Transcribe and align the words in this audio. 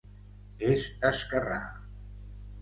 És 0.69 0.85
esquerrà. 1.09 1.61